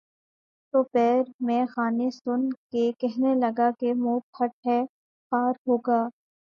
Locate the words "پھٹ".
4.33-4.53